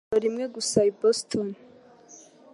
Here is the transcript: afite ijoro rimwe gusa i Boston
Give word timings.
afite 0.03 0.09
ijoro 0.13 0.25
rimwe 0.27 0.45
gusa 0.55 0.79
i 0.89 0.91
Boston 0.99 1.47